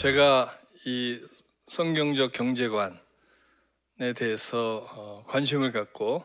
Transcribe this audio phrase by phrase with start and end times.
[0.00, 1.20] 제가 이
[1.64, 2.96] 성경적 경제관에
[4.16, 6.24] 대해서 어, 관심을 갖고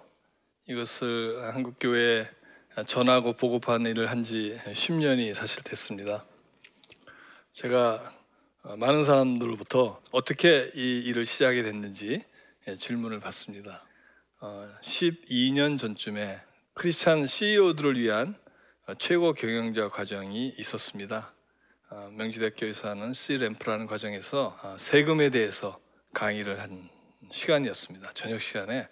[0.66, 2.26] 이것을 한국 교회에
[2.86, 6.24] 전하고 보고하는 일을 한 지 10년이 사실 됐습니다.
[7.52, 8.14] 제가
[8.64, 12.24] 어, 많은 사람들로부터 어떻게 이 일을 시작하게 됐는지
[12.70, 13.86] 예, 질문을 받습니다.
[14.84, 16.40] 12년 어, 전쯤에
[16.76, 18.40] 크리스찬 CEO들을 위한
[19.00, 21.35] 최고 경영자 과정이 있었습니다.
[21.90, 25.80] 어, 명지대학교에서 하는 C램프라는 과정에서 세금에 대해서
[26.14, 26.90] 강의를 한
[27.30, 28.12] 시간이었습니다.
[28.14, 28.88] 저녁 시간에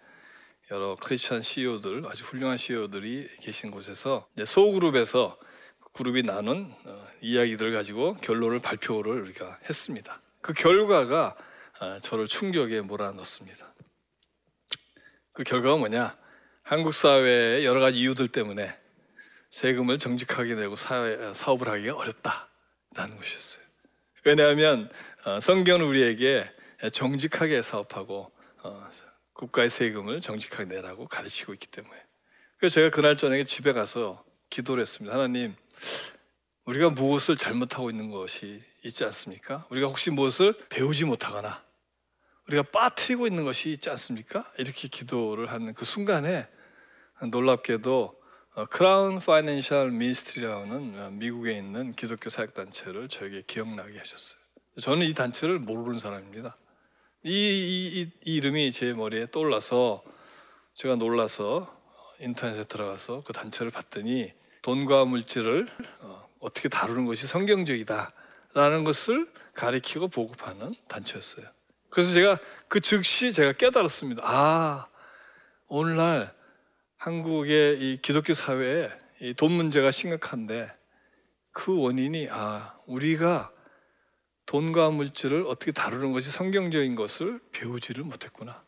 [0.71, 5.37] 여러 크리스천 CEO들 아주 훌륭한 CEO들이 계신 곳에서 소그룹에서
[5.79, 10.21] 그 그룹이 나눈 어, 이야기들을 가지고 결론을 발표를 우리가 했습니다.
[10.41, 11.35] 그 결과가
[11.79, 13.73] 어, 저를 충격에 몰아넣습니다.
[15.33, 16.15] 그 결과가 뭐냐?
[16.61, 18.77] 한국 사회의 여러 가지 이유들 때문에
[19.49, 22.52] 세금을 정직하게 내고 사회, 어, 사업을 하기가 어렵다
[22.93, 23.63] 라는 것이었어요.
[24.25, 24.89] 왜냐하면
[25.41, 26.49] 성경은 우리에게
[26.91, 28.31] 정직하게 사업하고
[29.33, 32.01] 국가의 세금을 정직하게 내라고 가르치고 있기 때문에.
[32.57, 35.13] 그래서 제가 그날 저녁에 집에 가서 기도를 했습니다.
[35.13, 35.55] 하나님,
[36.65, 39.65] 우리가 무엇을 잘못하고 있는 것이 있지 않습니까?
[39.69, 41.63] 우리가 혹시 무엇을 배우지 못하거나
[42.47, 44.49] 우리가 빠뜨리고 있는 것이 있지 않습니까?
[44.57, 46.47] 이렇게 기도를 하는 그 순간에
[47.21, 48.22] 놀랍게도
[48.69, 54.39] 크라운 파이낸셜 미니스트리라는 미국에 있는 기독교 사역 단체를 저에게 기억나게 하셨어요.
[54.79, 56.55] 저는 이 단체를 모르는 사람입니다.
[57.23, 60.03] 이, 이, 이, 이 이름이 제 머리에 떠올라서
[60.75, 61.75] 제가 놀라서
[62.19, 65.67] 인터넷에 들어가서 그 단체를 봤더니 돈과 물질을
[66.01, 71.47] 어, 떻게 다루는 것이 성경적이다라는 것을 가리키고 보급하는 단체였어요.
[71.89, 74.21] 그래서 제가 그 즉시 제가 깨달았습니다.
[74.25, 74.87] 아
[75.67, 76.33] 오늘날
[77.03, 78.89] 한국의 이 기독교 사회에
[79.19, 80.71] 이 돈 문제가 심각한데
[81.51, 83.51] 그 원인이 아 우리가
[84.45, 88.63] 돈과 물질을 어떻게 다루는 것이 성경적인 것을 배우지를 못했구나.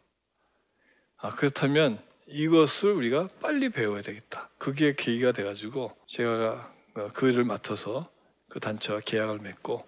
[1.16, 4.50] 아, 그렇다면 이것을 우리가 빨리 배워야 되겠다.
[4.58, 6.74] 그게 계기가 돼가지고 제가
[7.14, 8.12] 그 일을 맡아서
[8.50, 9.88] 그 단체와 계약을 맺고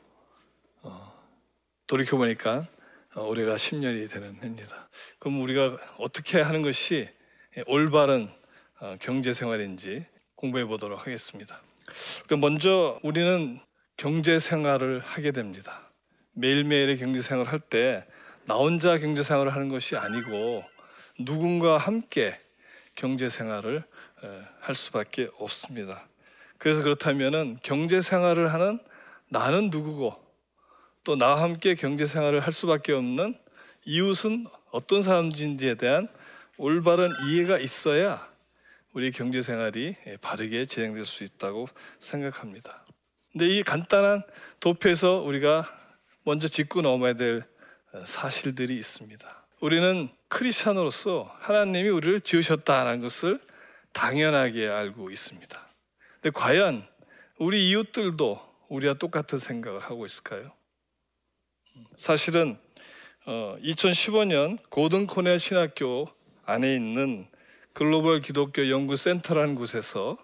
[0.83, 1.13] 어,
[1.85, 2.65] 돌이켜 보니까
[3.13, 4.87] 어, 올해가 10년이 되는 해입니다.
[5.19, 7.16] 그럼 우리가 어떻게 하는 것이
[7.65, 8.29] 올바른
[8.79, 11.59] 어, 경제 생활인지 공부해 보도록 하겠습니다.
[12.39, 13.59] 먼저 우리는
[13.95, 15.81] 경제 생활을 하게 됩니다.
[16.33, 18.05] 매일매일의 경제 생활을 할 때
[18.47, 20.63] 나 혼자 경제 생활을 하는 것이 아니고
[21.19, 22.39] 누군가 함께
[22.95, 23.83] 경제 생활을
[24.61, 26.07] 할 수밖에 없습니다.
[26.57, 28.79] 그래서 그렇다면은 경제 생활을 하는
[29.27, 30.15] 나는 누구고
[31.03, 33.37] 또 나와 함께 경제 생활을 할 수밖에 없는
[33.83, 36.07] 이웃은 어떤 사람인지에 대한
[36.57, 38.27] 올바른 이해가 있어야
[38.91, 41.69] 우리 경제 생활이 바르게 진행될 수 있다고
[41.99, 42.83] 생각합니다.
[43.31, 44.23] 근데 이 간단한
[44.59, 45.71] 도표에서 우리가
[46.23, 47.43] 먼저 짚고 넘어야 될
[47.93, 49.47] 어, 사실들이 있습니다.
[49.61, 53.39] 우리는 크리스천으로서 하나님이 우리를 지으셨다는 것을
[53.93, 55.67] 당연하게 알고 있습니다.
[56.15, 56.87] 근데 과연
[57.37, 60.51] 우리 이웃들도 우리와 똑같은 생각을 하고 있을까요?
[61.97, 62.57] 사실은
[63.25, 66.16] 2015년 어, 고든 코넬 신학교
[66.47, 67.27] 안에 있는
[67.73, 70.17] 글로벌 기독교 연구 센터라는 곳에서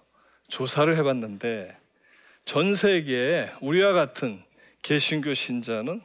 [0.48, 1.78] 조사를 해봤는데
[2.46, 4.42] 전 세계에 우리와 같은
[4.82, 6.02] 개신교 신자는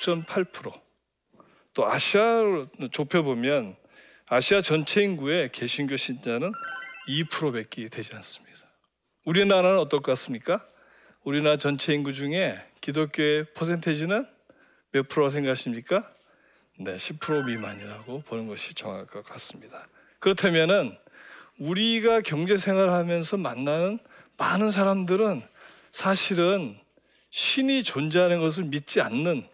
[0.00, 0.72] 6.8%.
[1.74, 3.76] 또 아시아로 좁혀보면
[4.26, 6.50] 아시아 전체 인구의 개신교 신자는
[7.08, 8.58] 2%밖에 되지 않습니다.
[9.24, 10.66] 우리나라는 어떨 것 같습니까?
[11.22, 14.26] 우리나라 전체 인구 중에 기독교의 퍼센테이지는
[14.90, 16.12] 몇 프로 생각하십니까?
[16.78, 19.86] 네, 10% 미만이라고 보는 것이 정확할 것 같습니다.
[20.18, 20.96] 그렇다면은
[21.58, 23.98] 우리가 경제 생활하면서 만나는
[24.36, 25.42] 많은 사람들은
[25.92, 26.78] 사실은
[27.30, 29.46] 신이 존재하는 것을 믿지 않는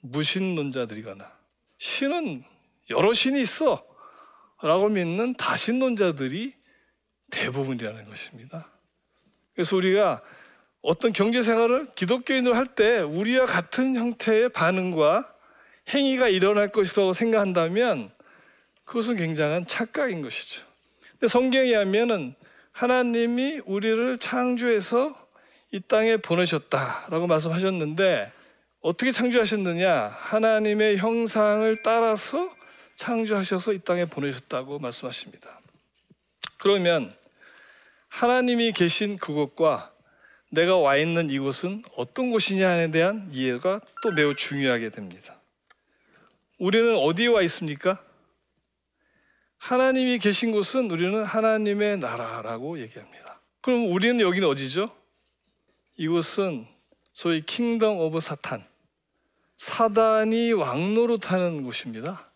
[0.00, 1.30] 무신론자들이거나
[1.78, 2.44] 신은
[2.90, 3.84] 여러 신이 있어
[4.62, 6.54] 라고 믿는 다신론자들이
[7.30, 8.70] 대부분이라는 것입니다.
[9.54, 10.22] 그래서 우리가
[10.82, 15.31] 어떤 경제 생활을 기독교인으로 할 때 우리와 같은 형태의 반응과
[15.92, 18.10] 행위가 일어날 것이라고 생각한다면
[18.84, 20.64] 그것은 굉장한 착각인 것이죠.
[21.12, 22.34] 근데 성경에 하면은
[22.72, 25.14] 하나님이 우리를 창조해서
[25.70, 28.32] 이 땅에 보내셨다라고 말씀하셨는데
[28.80, 30.08] 어떻게 창조하셨느냐?
[30.08, 32.54] 하나님의 형상을 따라서
[32.96, 35.60] 창조하셔서 이 땅에 보내셨다고 말씀하십니다.
[36.58, 37.14] 그러면
[38.08, 39.92] 하나님이 계신 그곳과
[40.50, 45.36] 내가 와 있는 이곳은 어떤 곳이냐에 대한 이해가 또 매우 중요하게 됩니다.
[46.62, 48.00] 우리는 어디에 와 있습니까?
[49.58, 53.40] 하나님이 계신 곳은 우리는 하나님의 나라라고 얘기합니다.
[53.60, 54.96] 그럼 우리는 여기는 어디죠?
[55.96, 56.68] 이곳은
[57.12, 58.64] 소위 Kingdom of Satan,
[59.56, 62.30] 사단이 왕노릇하는 곳입니다.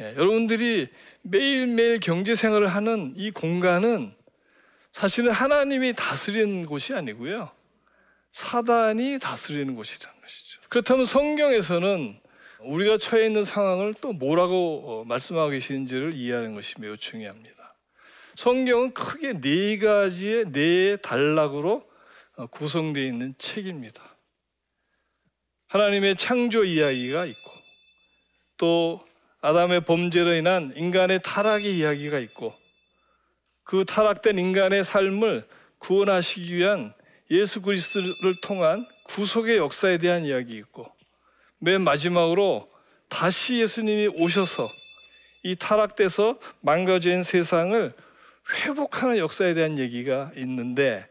[0.00, 0.88] 예, 여러분들이
[1.20, 4.14] 매일매일 경제 생활을 하는 이 공간은
[4.90, 7.50] 사실은 하나님이 다스리는 곳이 아니고요.
[8.30, 10.62] 사단이 다스리는 곳이라는 것이죠.
[10.70, 12.23] 그렇다면 성경에서는
[12.64, 17.74] 우리가 처해 있는 상황을 또 뭐라고 어, 말씀하고 계시는지를 이해하는 것이 매우 중요합니다.
[18.34, 21.88] 성경은 크게 네 가지의 네 단락으로
[22.36, 24.02] 어, 구성되어 있는 책입니다.
[25.68, 27.50] 하나님의 창조 이야기가 있고
[28.56, 29.04] 또
[29.40, 32.54] 아담의 범죄로 인한 인간의 타락의 이야기가 있고
[33.62, 35.46] 그 타락된 인간의 삶을
[35.78, 36.94] 구원하시기 위한
[37.30, 40.93] 예수 그리스도를 통한 구속의 역사에 대한 이야기 있고
[41.58, 42.70] 맨 마지막으로
[43.08, 44.68] 다시 예수님이 오셔서
[45.42, 47.92] 이 타락돼서 망가진 세상을
[48.64, 51.06] 회복하는 역사에 대한 얘기가 있는데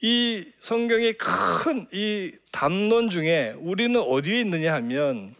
[0.00, 5.34] 이 성경의 큰 이 담론 중에 우리는 어디에 있느냐 하면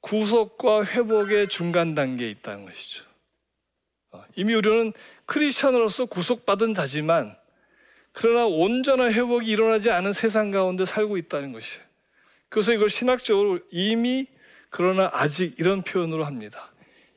[0.00, 3.04] 구속과 회복의 중간 단계에 있다는 것이죠.
[4.12, 4.92] 어, 이미 우리는
[5.24, 7.36] 크리스천으로서 구속받은 자지만
[8.12, 11.85] 그러나 온전한 회복이 일어나지 않은 세상 가운데 살고 있다는 것이에요.
[12.48, 14.26] 그래서 이걸 신학적으로 이미
[14.70, 16.72] 그러나 아직 이런 표현으로 합니다.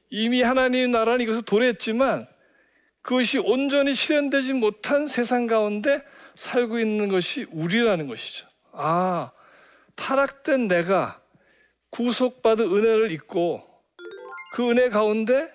[0.09, 2.27] 이미 하나님 나라는 이것을 도래했지만
[3.01, 6.03] 그것이 온전히 실현되지 못한 세상 가운데
[6.35, 8.47] 살고 있는 것이 우리라는 것이죠.
[8.71, 9.31] 아,
[9.95, 11.21] 타락된 내가
[11.89, 13.63] 구속받은 은혜를 잊고
[14.53, 15.51] 그 은혜 가운데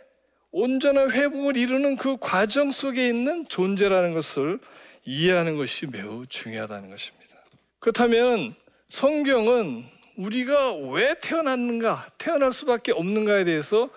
[0.51, 4.61] 온전한 회복을 이루는 그 과정 속에 있는 존재라는 것을
[5.05, 7.37] 이해하는 것이 매우 중요하다는 것입니다.
[7.81, 8.55] 그렇다면
[8.89, 9.85] 성경은
[10.17, 13.91] 우리가 왜 태어났는가, 태어날 수밖에 없는가에 대해서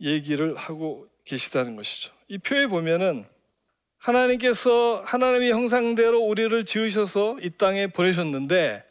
[0.00, 2.12] 얘기를 하고 계시다는 것이죠.
[2.28, 3.24] 이 표에 보면은
[3.98, 8.84] 하나님께서 하나님의 형상대로 우리를 지으셔서 이 땅에 보내셨는데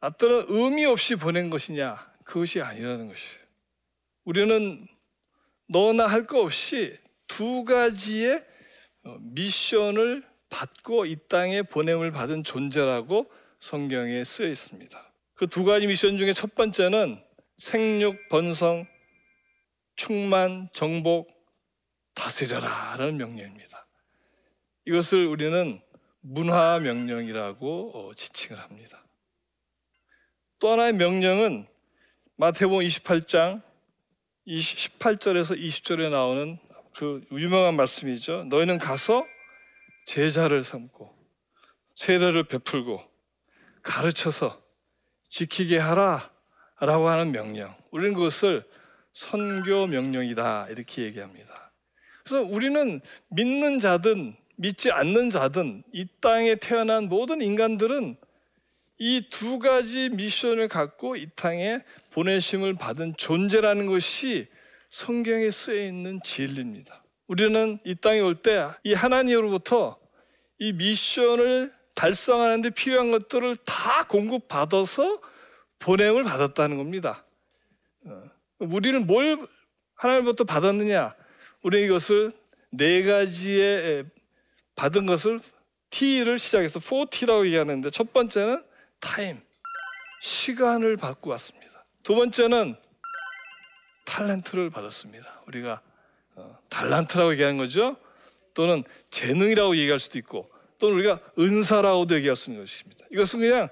[0.00, 2.04] 어떤 의미 없이 보낸 것이냐?
[2.24, 3.46] 그것이 아니라는 것이에요.
[4.24, 4.86] 우리는
[5.68, 6.98] 너나 할거 없이
[7.28, 8.44] 두 가지의
[9.04, 13.30] 어, 미션을 받고 이 땅에 보냄을 받은 존재라고
[13.66, 15.12] 성경에 쓰여 있습니다.
[15.34, 17.20] 그 두 가지 미션 중에 첫 번째는
[17.58, 18.86] 생육, 번성,
[19.96, 21.28] 충만, 정복,
[22.14, 23.86] 다스려라 라는 명령입니다.
[24.86, 25.80] 이것을 우리는
[26.20, 29.04] 문화 명령이라고 어, 지칭을 합니다.
[30.58, 31.66] 또 하나의 명령은
[32.36, 33.62] 마태복음 28장
[34.46, 36.58] 18절에서 20절에 나오는
[36.96, 38.44] 그 유명한 말씀이죠.
[38.44, 39.26] 너희는 가서
[40.06, 41.14] 제자를 삼고
[41.94, 43.15] 세례를 베풀고
[43.86, 44.60] 가르쳐서
[45.28, 46.30] 지키게 하라
[46.80, 47.74] 라고 하는 명령.
[47.90, 48.64] 우리는 그것을
[49.12, 51.72] 선교 명령이다 이렇게 얘기합니다.
[52.24, 53.00] 그래서 우리는
[53.30, 58.16] 믿는 자든 믿지 않는 자든 이 땅에 태어난 모든 인간들은
[58.98, 61.80] 이 두 가지 미션을 갖고 이 땅에
[62.12, 64.48] 보내심을 받은 존재라는 것이
[64.88, 67.04] 성경에 쓰여 있는 진리입니다.
[67.26, 69.98] 우리는 이 땅에 올 때 이 하나님으로부터
[70.58, 75.20] 이 미션을 달성하는데 필요한 것들을 다 공급받아서
[75.78, 77.24] 보냄을 받았다는 겁니다.
[78.04, 78.22] 어,
[78.60, 79.44] 우리는 뭘
[79.94, 81.16] 하나님부터 받았느냐?
[81.62, 82.32] 우리 이것을
[82.70, 84.04] 네 가지의
[84.76, 85.40] 받은 것을
[85.90, 88.62] T를 시작해서 4T라고 얘기하는데 첫 번째는
[89.00, 89.40] Time,
[90.20, 91.86] 시간을 받고 왔습니다.
[92.02, 92.76] 두 번째는
[94.04, 95.42] talent를 받았습니다.
[95.46, 95.80] 우리가
[96.34, 97.96] 어, 달란트라고 얘기하는 거죠.
[98.52, 103.04] 또는 재능이라고 얘기할 수도 있고 또는 우리가 은사라고도 얘기할 수 있는 것입니다.
[103.10, 103.68] 이것은 그냥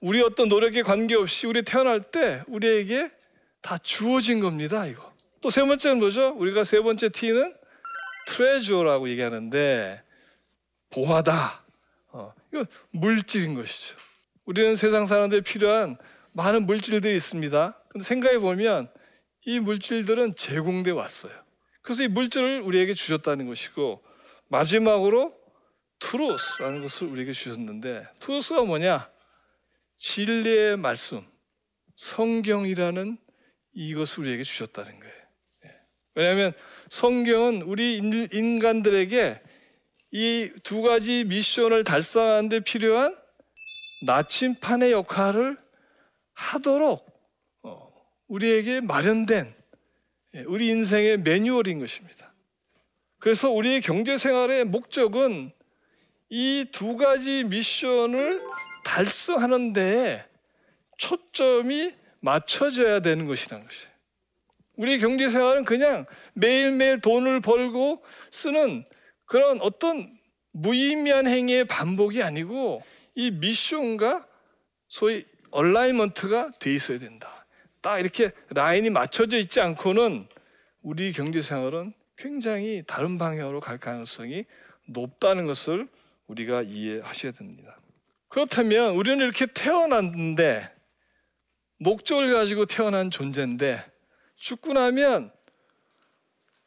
[0.00, 3.10] 우리 어떤 노력에 관계없이 우리 태어날 때 우리에게
[3.60, 4.86] 다 주어진 겁니다.
[4.86, 5.12] 이거.
[5.40, 6.34] 또 세 번째는 뭐죠?
[6.36, 7.54] 우리가 세 번째 T는
[8.26, 10.02] treasure라고 얘기하는데
[10.90, 11.64] 보화다.
[12.12, 13.96] 어, 이거 물질인 것이죠.
[14.44, 15.96] 우리는 세상 사람들이 필요한
[16.32, 17.78] 많은 물질들이 있습니다.
[17.88, 18.88] 근데 생각해 보면
[19.46, 21.32] 이 물질들은 제공돼 왔어요.
[21.82, 24.02] 그래서 이 물질을 우리에게 주셨다는 것이고
[24.48, 25.34] 마지막으로
[25.98, 29.10] 투로스라는 것을 우리에게 주셨는데 투로스가 뭐냐?
[29.98, 31.24] 진리의 말씀,
[31.96, 33.16] 성경이라는
[33.74, 35.14] 이것을 우리에게 주셨다는 거예요.
[35.66, 35.70] 예.
[36.14, 36.52] 왜냐하면
[36.90, 39.40] 성경은 우리 인간들에게
[40.12, 43.16] 이 두 가지 미션을 달성하는 데 필요한
[44.06, 45.58] 나침판의 역할을
[46.34, 47.04] 하도록
[47.62, 47.92] 어,
[48.28, 49.54] 우리에게 마련된
[50.34, 52.32] 예, 우리 인생의 매뉴얼인 것입니다.
[53.18, 55.50] 그래서 우리의 경제 생활의 목적은
[56.30, 58.42] 이 두 가지 미션을
[58.84, 60.26] 달성하는 데
[60.98, 63.94] 초점이 맞춰져야 되는 것이라는 것이에요.
[64.76, 68.84] 우리 경제 생활은 그냥 매일매일 돈을 벌고 쓰는
[69.26, 70.18] 그런 어떤
[70.52, 72.82] 무의미한 행위의 반복이 아니고
[73.14, 74.26] 이 미션과
[74.88, 77.46] 소위 alignment가 돼 있어야 된다.
[77.80, 80.26] 딱 이렇게 라인이 맞춰져 있지 않고는
[80.82, 84.44] 우리 경제 생활은 굉장히 다른 방향으로 갈 가능성이
[84.86, 85.88] 높다는 것을
[86.26, 87.78] 우리가 이해하셔야 됩니다.
[88.28, 90.74] 그렇다면 우리는 이렇게 태어났는데
[91.78, 93.84] 목적을 가지고 태어난 존재인데
[94.36, 95.32] 죽고 나면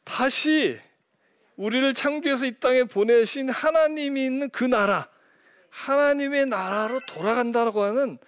[0.04, 0.80] 다시
[1.56, 5.10] 우리를 창조해서 이 땅에 보내신 하나님이 있는 그 나라,
[5.70, 8.18] 하나님의 나라로 돌아간다고 하는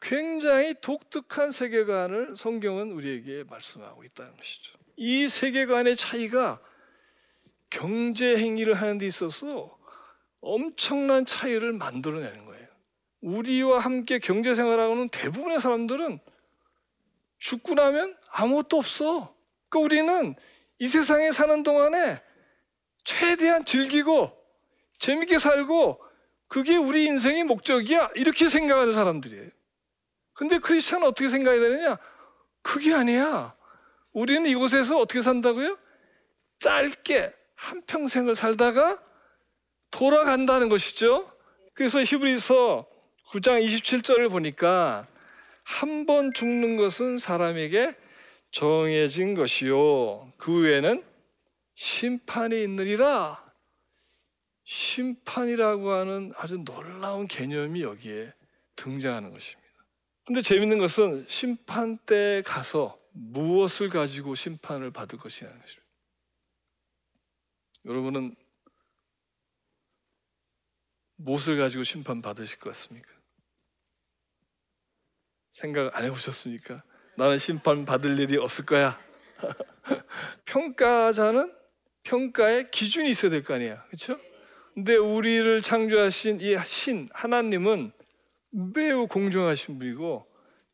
[0.00, 4.78] 굉장히 독특한 세계관을 성경은 우리에게 말씀하고 있다는 것이죠.
[4.96, 6.60] 이 세계관의 차이가
[7.68, 9.76] 경제 행위를 하는 데 있어서
[10.42, 12.66] 엄청난 차이를 만들어내는 거예요.
[13.22, 16.18] 우리와 함께 경제 생활하고는 대부분의 사람들은
[17.38, 19.34] 죽고 나면 아무것도 없어.
[19.68, 20.34] 그러니까 우리는
[20.78, 22.20] 이 세상에 사는 동안에
[23.04, 24.36] 최대한 즐기고
[24.98, 26.02] 재밌게 살고
[26.48, 28.10] 그게 우리 인생의 목적이야.
[28.16, 29.48] 이렇게 생각하는 사람들이에요.
[30.34, 31.98] 근데 크리스천은 어떻게 생각해야 되느냐?
[32.62, 33.54] 그게 아니야.
[34.12, 35.78] 우리는 이곳에서 어떻게 산다고요?
[36.58, 39.02] 짧게 한 평생을 살다가
[39.92, 41.30] 돌아간다는 것이죠.
[41.74, 42.86] 그래서 히브리서
[43.28, 45.06] 9장 27절을 보니까
[45.62, 47.94] 한 번 죽는 것은 사람에게
[48.50, 50.32] 정해진 것이요.
[50.36, 51.02] 그 후에는
[51.74, 53.42] 심판이 있느니라.
[54.64, 58.32] 심판이라고 하는 아주 놀라운 개념이 여기에
[58.76, 59.62] 등장하는 것입니다.
[60.24, 65.86] 근데 재밌는 것은 심판 때 가서 무엇을 가지고 심판을 받을 것이냐는 것입니다.
[67.86, 68.36] 여러분은
[71.24, 73.10] 무엇을 가지고 심판 받으실 것 같습니까?
[75.50, 76.82] 생각 안 해보셨습니까?
[77.16, 78.98] 나는 심판 받을 일이 없을 거야.
[80.44, 81.52] 평가자는
[82.04, 83.84] 평가의 기준이 있어야 될 거 아니야.
[83.86, 84.18] 그렇죠?
[84.74, 87.92] 근데 우리를 창조하신 이 신 하나님은
[88.74, 90.26] 매우 공정하신 분이고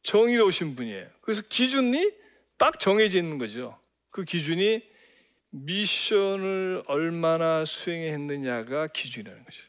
[0.02, 1.08] 정의로우신 분이에요.
[1.20, 2.12] 그래서 기준이
[2.56, 3.78] 딱 정해져 있는 거죠.
[4.10, 4.82] 그 기준이
[5.50, 9.66] 미션을 얼마나 수행했느냐가 기준이라는 것이죠.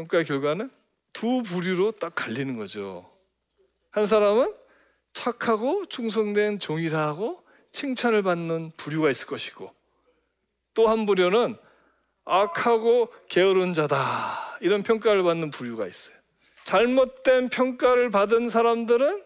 [0.00, 0.08] 음.
[0.08, 0.70] 평가 결과는
[1.12, 3.10] 두 부류로 딱 갈리는 거죠.
[3.90, 4.54] 한 사람은
[5.12, 9.74] 착하고 충성된 종이라 하고 칭찬을 받는 부류가 있을 것이고
[10.74, 11.56] 또 한 부류는
[12.24, 16.16] 악하고 게으른 자다 이런 평가를 받는 부류가 있어요.
[16.64, 19.24] 잘못된 평가를 받은 사람들은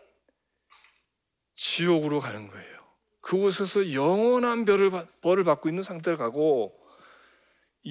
[1.55, 2.75] 지옥으로 가는 거예요.
[3.21, 6.75] 그곳에서 영원한 벌을 받고 있는 상태를 가고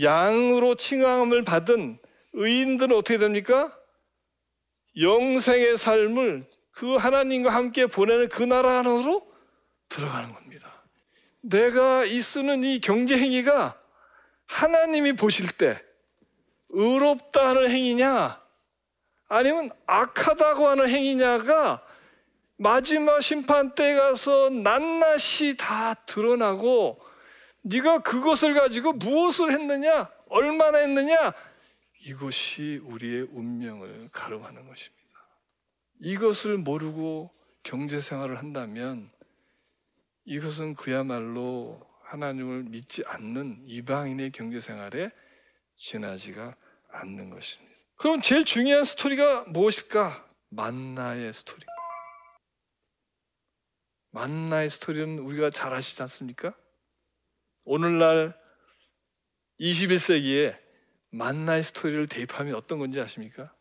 [0.02, 2.00] 양으로 칭함을 받은
[2.34, 3.78] 의인들은 어떻게 됩니까?
[5.00, 9.26] 영생의 삶을 그 하나님과 함께 보내는 그 나라 안으로
[9.90, 10.84] 들어가는 겁니다.
[11.42, 13.80] 내가 이 쓰는 이 경제 행위가
[14.46, 15.82] 하나님이 보실 때
[16.70, 18.42] 의롭다 하는 행위냐
[19.28, 21.84] 아니면 악하다고 하는 행위냐가
[22.58, 27.00] 마지막 심판 때 가서 낱낱이 다 드러나고
[27.62, 31.34] 네가 그것을 가지고 무엇을 했느냐 얼마나 했느냐
[32.06, 35.04] 이것이 우리의 운명을 가름하는 것입니다.
[36.02, 37.34] 이것을 모르고
[37.64, 39.10] 경제 생활을 한다면
[40.26, 45.10] 이것은 그야말로 하나님을 믿지 않는 이방인의 경제 생활에
[45.76, 46.56] 지나지가
[46.90, 47.74] 않는 것입니다.
[47.96, 50.28] 그럼 제일 중요한 스토리가 무엇일까?
[50.50, 51.66] 만나의 스토리.
[54.12, 56.54] 만나의 스토리는 우리가 잘 아시지 않습니까?
[57.64, 58.38] 오늘날
[59.60, 60.63] 21세기에
[61.14, 63.54] 만나의 스토리를 대입하면 어떤 건지 아십니까?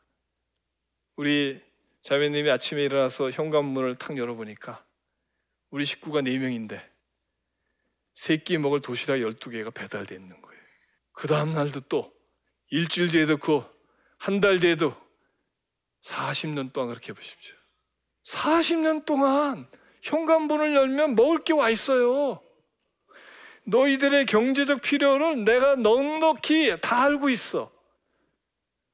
[1.16, 1.62] 우리
[2.02, 4.85] 자매님이 아침에 일어나서 현관문을 탁 열어보니까
[5.71, 6.82] 우리 식구가 4명인데
[8.14, 10.62] 세끼 먹을 도시락 12개가 배달되어 있는 거예요.
[11.12, 12.12] 그 다음 날도 또
[12.71, 13.62] 일주일 뒤에도 그
[14.25, 14.94] 한 달 뒤에도
[16.02, 17.56] 40년 동안 그렇게 해보십시오.
[18.25, 19.68] 40년 동안
[20.02, 22.40] 현관문을 열면 먹을 게 와 있어요.
[23.64, 27.71] 너희들의 경제적 필요를 내가 넉넉히 다 알고 있어.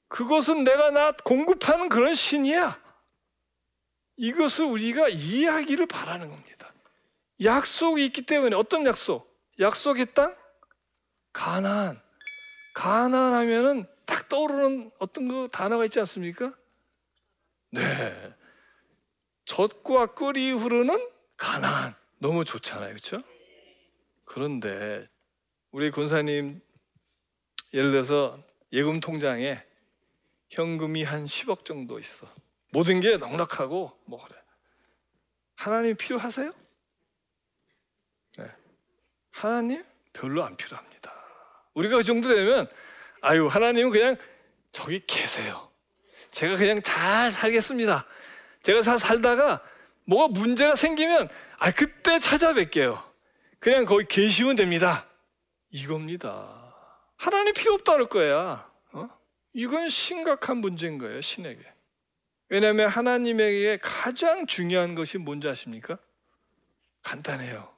[0.09, 2.81] 그것은 내가 나 공급하는 그런 신이야.
[4.17, 6.73] 이것을 우리가 이해하기를 바라는 겁니다.
[7.43, 9.29] 약속이 있기 때문에 어떤 약속?
[9.61, 10.35] 약속의 땅?
[11.33, 12.01] 가나안.
[12.75, 16.53] 가나안 하면은 딱 떠오르는 어떤 그 단어가 있지 않습니까?
[17.71, 18.35] 네.
[19.45, 21.95] 젖과 끓이 흐르는 가나안.
[22.19, 22.89] 너무 좋잖아요.
[22.89, 23.23] 그렇죠?
[24.29, 25.09] 그런데
[25.71, 26.61] 우리 권사님
[27.73, 28.39] 예를 들어서
[28.73, 29.63] 예금 통장에
[30.51, 32.27] 현금이 한 10억 정도 있어.
[32.71, 34.39] 모든 게 넉넉하고 뭐 그래.
[35.55, 36.53] 하나님 필요하세요?
[38.37, 38.45] 네.
[39.31, 41.13] 하나님 별로 안 필요합니다.
[41.75, 42.69] 우리가 그 정도 되면
[43.23, 44.17] 아유 하나님은 그냥
[44.73, 45.71] 저기 계세요.
[46.31, 48.07] 제가 그냥 잘 살겠습니다.
[48.63, 49.63] 제가 잘 살다가
[50.05, 53.08] 뭐가 문제가 생기면 아 그때 찾아뵐게요.
[53.59, 55.07] 그냥 거기 계시면 됩니다.
[55.71, 56.75] 이겁니다.
[57.17, 58.71] 하나님 필요 없다 할 거야.
[58.93, 59.09] 어?
[59.53, 61.61] 이건 심각한 문제인 거예요, 신에게.
[62.49, 65.99] 왜냐하면 하나님에게 가장 중요한 것이 뭔지 아십니까?
[67.03, 67.77] 간단해요.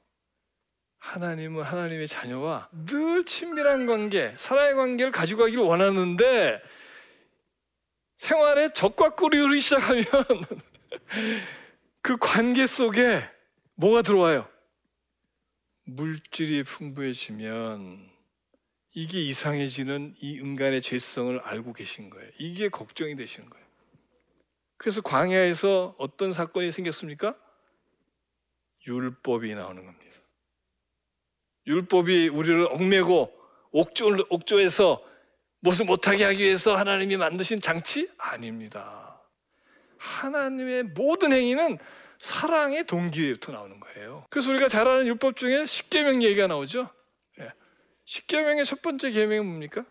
[0.99, 6.63] 하나님은 하나님의 자녀와 늘 친밀한 관계, 사랑의 관계를 가지고 가기를 원하는데
[8.17, 10.05] 생활에 적과 꿀이 흐르기 시작하면
[12.03, 13.23] 그 관계 속에
[13.75, 14.47] 뭐가 들어와요?
[15.97, 18.11] 물질이 풍부해지면
[18.93, 22.31] 이게 이상해지는 이 인간의 죄성을 알고 계신 거예요.
[22.39, 23.67] 이게 걱정이 되시는 거예요.
[24.77, 27.37] 그래서 광야에서 어떤 사건이 생겼습니까?
[28.87, 30.17] 율법이 나오는 겁니다.
[31.67, 33.33] 율법이 우리를 얽매고
[33.73, 35.05] 옥조, 옥조에서
[35.61, 38.09] 무엇을 못하게 하기 위해서 하나님이 만드신 장치?
[38.17, 39.21] 아닙니다.
[39.99, 41.79] 하나님의 모든 행위는
[42.21, 44.27] 사랑의 동기부터 나오는 거예요.
[44.31, 46.91] 그래서 우리가 잘 아는 율법 중에 십계명 얘기가 나오죠.
[47.41, 47.53] 예.
[48.05, 49.85] 십계명의 첫 번째 계명은 뭡니까?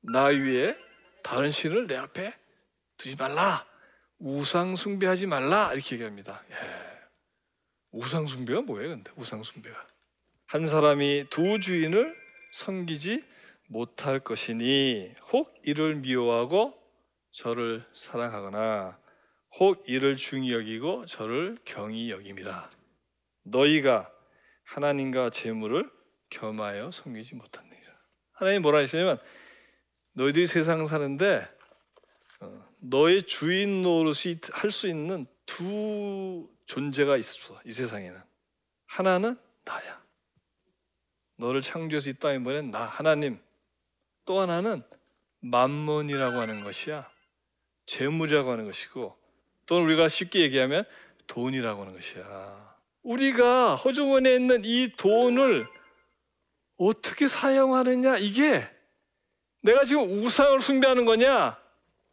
[0.00, 0.76] 나 위에
[1.22, 2.34] 다른 신을 내 앞에
[2.96, 3.66] 두지 말라.
[4.18, 5.72] 우상 숭배하지 말라.
[5.74, 6.42] 이렇게 얘기합니다.
[6.50, 6.54] 예.
[7.90, 9.12] 우상 숭배가 뭐예요, 근데?
[9.16, 9.86] 우상 숭배가.
[10.46, 12.16] 한 사람이 두 주인을
[12.52, 13.22] 섬기지
[13.66, 16.74] 못할 것이니 혹 이를 미워하고
[17.32, 18.98] 저를 사랑하거나
[19.60, 22.70] 혹 이를 중히 여기고 저를 경히 여김이라
[23.44, 24.12] 너희가
[24.64, 25.90] 하나님과 재물을
[26.30, 27.92] 겸하여 섬기지 못합니다.
[28.32, 29.18] 하나님 뭐라 하시냐면
[30.12, 31.48] 너희들이 세상 사는데
[32.40, 38.22] 어, 너의 주인 노릇이 할 수 있는 두 존재가 있어 이 세상에는
[38.86, 40.02] 하나는 나야.
[41.36, 43.40] 너를 창조해서 이 땅에 보낸 나 하나님.
[44.24, 44.82] 또 하나는
[45.40, 47.10] 만몬이라고 하는 것이야.
[47.86, 49.16] 재물이라고 하는 것이고
[49.68, 50.84] 또는 우리가 쉽게 얘기하면
[51.28, 52.74] 돈이라고 하는 것이야.
[53.02, 55.68] 우리가 허주원에 있는 이 돈을
[56.78, 58.66] 어떻게 사용하느냐 이게
[59.60, 61.58] 내가 지금 우상을 숭배하는 거냐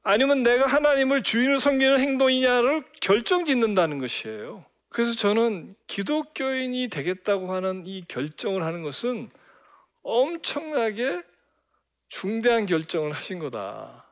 [0.04, 4.66] 아니면 내가 하나님을 주인을 섬기는 행동이냐를 결정짓는다는 것이에요.
[4.90, 9.30] 그래서 저는 기독교인이 되겠다고 하는 이 결정을 하는 것은
[10.04, 11.24] 엄청나게
[12.08, 14.05] 중대한 결정을 하신 거다.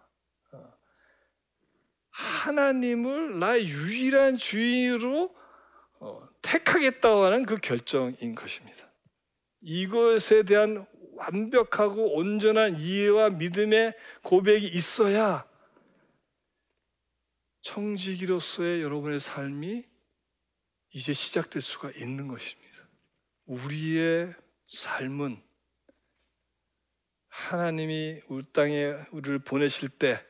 [2.13, 5.36] 하나님을 나의 유일한 주인으로
[5.99, 8.89] 어, 택하겠다고 하는 그 결정인 것입니다.
[9.62, 15.47] 이것에 대한 완벽하고 온전한 이해와 믿음의 고백이 있어야
[17.62, 19.86] 청지기로서의 여러분의 삶이
[20.91, 22.73] 이제 시작될 수가 있는 것입니다.
[23.45, 24.34] 우리의
[24.67, 25.41] 삶은
[27.30, 30.23] 하나님이 우리 땅에 우리를 보내실 때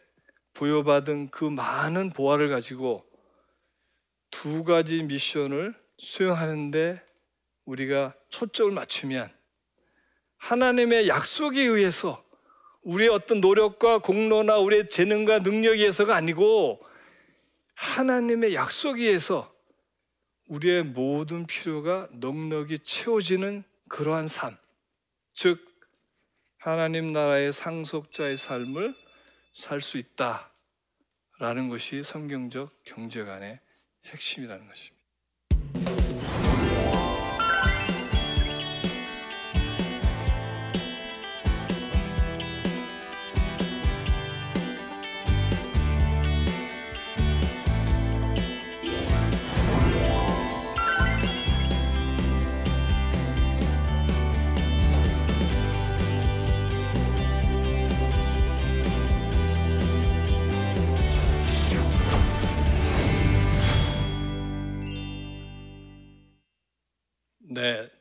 [0.54, 3.06] 부여받은 그 많은 보화를 가지고
[4.32, 7.04] 두 가지 미션을 수행하는데
[7.66, 9.32] 우리가 초점을 맞추면
[10.38, 12.24] 하나님의 약속에 의해서
[12.82, 16.82] 우리의 어떤 노력과 공로나 우리의 재능과 능력에 의해서가 아니고
[17.76, 19.54] 하나님의 약속에 의해서
[20.48, 24.58] 우리의 모든 필요가 넉넉히 채워지는 그러한 삶,
[25.34, 25.60] 즉
[26.58, 28.94] 하나님 나라의 상속자의 삶을
[29.54, 33.60] 살 수 있다라는 것이 성경적 경제관의
[34.06, 34.93] 핵심이라는 것입니다.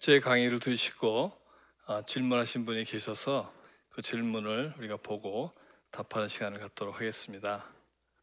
[0.02, 1.30] 제 강의를 들으시고
[1.86, 3.54] 아, 질문하신 분이 계셔서
[3.88, 5.52] 그 질문을 우리가 보고
[5.92, 7.64] 답하는 시간을 갖도록 하겠습니다.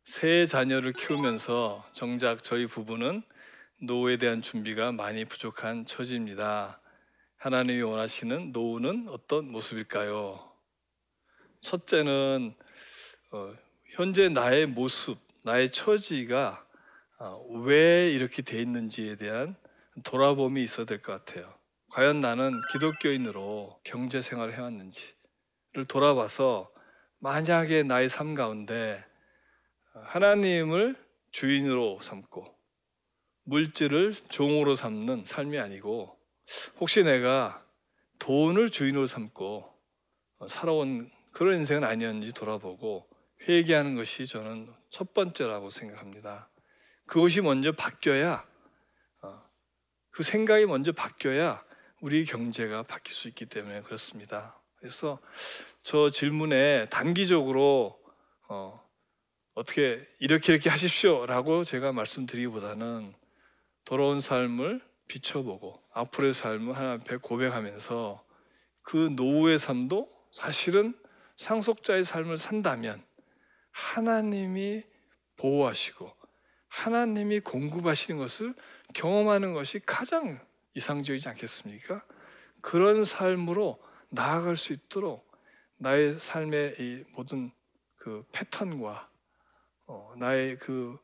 [0.03, 3.23] 세 자녀를 키우면서 정작 저희 부부는
[3.81, 6.81] 노후에 대한 준비가 많이 부족한 처지입니다.
[7.37, 10.51] 하나님이 원하시는 노후는 어떤 모습일까요?
[11.61, 12.55] 첫째는
[13.31, 13.53] 어,
[13.85, 16.67] 현재 나의 모습, 나의 처지가
[17.19, 19.55] 어, 왜 이렇게 돼 있는지에 대한
[20.03, 21.57] 돌아봄이 있어야 될 것 같아요.
[21.91, 25.15] 과연 나는 기독교인으로 경제 생활을 해왔는지를
[25.87, 26.71] 돌아봐서
[27.17, 29.03] 만약에 나의 삶 가운데
[29.93, 30.95] 하나님을
[31.31, 32.55] 주인으로 삼고
[33.43, 36.15] 물질을 종으로 삼는 삶이 아니고
[36.79, 37.65] 혹시 내가
[38.19, 39.73] 돈을 주인으로 삼고
[40.47, 43.09] 살아온 그런 인생은 아니었는지 돌아보고
[43.47, 46.49] 회개하는 것이 저는 첫 번째라고 생각합니다.
[47.07, 48.45] 그것이 먼저 바뀌어야
[49.21, 49.43] 어,
[50.11, 51.63] 그 생각이 먼저 바뀌어야
[52.01, 54.59] 우리 경제가 바뀔 수 있기 때문에 그렇습니다.
[54.77, 55.19] 그래서
[55.83, 57.99] 저 질문에 단기적으로
[58.47, 58.81] 어,
[59.53, 63.13] 어떻게 이렇게 이렇게 하십시오라고 제가 말씀드리기보다는
[63.83, 68.23] 돌아온 삶을 비춰보고 앞으로의 삶을 하나님 앞에 고백하면서
[68.81, 70.97] 그 노후의 삶도 사실은
[71.35, 73.03] 상속자의 삶을 산다면
[73.71, 74.83] 하나님이
[75.37, 76.11] 보호하시고
[76.67, 78.53] 하나님이 공급하시는 것을
[78.93, 80.39] 경험하는 것이 가장
[80.79, 82.01] 이상적이지 않겠습니까?
[82.61, 85.29] 그런 삶으로 나아갈 수 있도록
[85.77, 87.51] 나의 삶의 이 모든
[87.97, 89.09] 그 패턴과
[89.87, 90.97] 어, 나의 그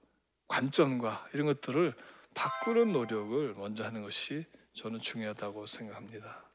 [0.47, 1.93] 관점과 이런 것들을
[2.33, 6.45] 바꾸는 노력을 먼저 하는 것이 저는 중요하다고 생각합니다.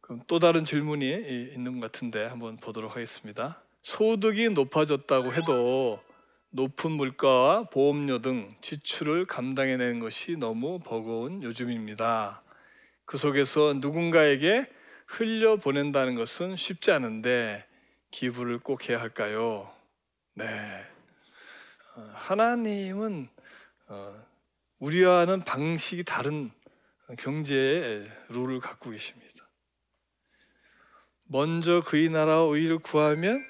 [0.00, 1.06] 그럼 또 다른 질문이
[1.54, 3.62] 있는 것 같은데 한번 보도록 하겠습니다.
[3.82, 6.00] 소득이 높아졌다고 해도
[6.50, 12.41] 높은 물가와 보험료 등 지출을 감당해내는 것이 너무 버거운 요즘입니다.
[13.12, 14.66] 그 속에서 누군가에게
[15.06, 17.62] 흘려 보낸다는 것은 쉽지 않은데
[18.10, 19.70] 기부를 꼭 해야 할까요?
[20.32, 20.46] 네.
[21.94, 23.28] 어, 하나님은
[23.88, 24.26] 어,
[24.78, 26.52] 우리와는 방식이 다른
[27.18, 29.46] 경제의 룰을 갖고 계십니다.
[31.28, 33.44] 먼저 그의 나라와 의를 구하면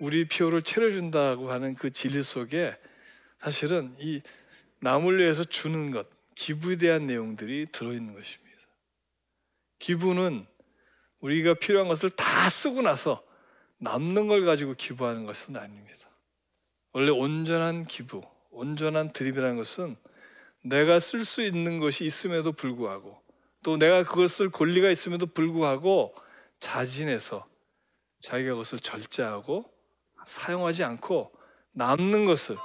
[0.00, 2.74] 우리 피로를 채워준다고 하는 그 진리 속에
[3.38, 4.22] 사실은 이
[4.80, 8.43] 남을 위해서 주는 것, 기부에 대한 내용들이 들어있는 것입니다.
[9.84, 10.46] 기부는
[11.20, 13.22] 우리가 필요한 것을 다 쓰고 나서
[13.76, 16.08] 남는 걸 가지고 기부하는 것은 아닙니다.
[16.92, 19.96] 원래 온전한 기부, 온전한 드립이라는 것은
[20.62, 23.20] 내가 쓸 수 있는 것이 있음에도 불구하고
[23.62, 26.14] 또 내가 그걸 쓸 권리가 있음에도 불구하고
[26.60, 27.46] 자진해서
[28.22, 29.70] 자기가 그것을 절제하고
[30.26, 31.30] 사용하지 않고
[31.72, 32.56] 남는 것을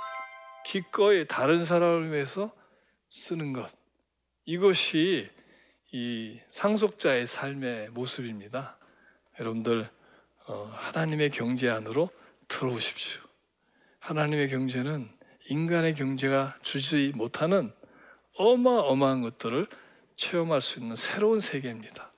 [0.66, 2.54] 기꺼이 다른 사람을 위해서
[3.10, 3.70] 쓰는 것
[4.46, 5.30] 이것이
[5.92, 8.78] 이 상속자의 삶의 모습입니다.
[9.40, 9.90] 여러분들
[10.46, 12.10] 어, 하나님의 경제 안으로
[12.48, 13.22] 들어오십시오.
[14.00, 15.10] 하나님의 경제는
[15.50, 17.72] 인간의 경제가 주지 못하는
[18.38, 19.68] 어마어마한 것들을
[20.16, 22.12] 체험할 수 있는 새로운 세계입니다.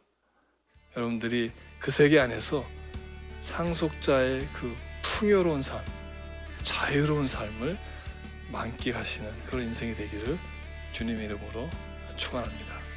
[0.98, 2.66] 여러분들이 그 세계 안에서
[3.42, 5.80] 상속자의 그 풍요로운 삶,
[6.64, 7.78] 자유로운 삶을
[8.52, 10.38] 만끽하시는 그런 인생이 되기를
[10.92, 11.70] 주님 이름으로
[12.18, 12.71] 축원합니다.